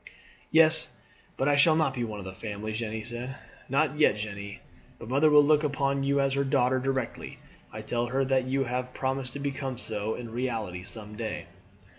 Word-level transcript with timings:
"Yes; 0.49 0.97
but 1.37 1.47
I 1.47 1.55
shall 1.55 1.75
not 1.75 1.93
be 1.93 2.03
one 2.03 2.17
of 2.17 2.25
the 2.25 2.33
family," 2.33 2.73
Jeanne 2.73 3.03
said. 3.03 3.35
"Not 3.69 3.99
yet, 3.99 4.15
Jeanne. 4.15 4.57
But 4.97 5.09
mother 5.09 5.29
will 5.29 5.43
look 5.45 5.63
upon 5.63 6.01
you 6.01 6.19
as 6.19 6.33
her 6.33 6.43
daughter 6.43 6.79
directly 6.79 7.37
I 7.71 7.83
tell 7.83 8.07
her 8.07 8.25
that 8.25 8.47
you 8.47 8.63
have 8.63 8.95
promised 8.95 9.33
to 9.33 9.39
become 9.39 9.77
so 9.77 10.15
in 10.15 10.31
reality 10.31 10.81
some 10.81 11.15
day." 11.17 11.45